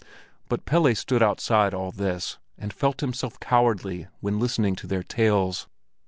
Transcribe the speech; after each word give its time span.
But 0.49 0.65
Pelle 0.65 0.95
stood 0.95 1.21
out 1.21 1.39
side 1.39 1.75
all 1.75 1.91
this, 1.91 2.39
and 2.57 2.73
felt 2.73 3.01
himself 3.01 3.39
cowardly 3.39 4.07
when 4.19 4.39
listening 4.39 4.75
to 4.77 4.87
their 4.87 5.03
tales. 5.03 5.67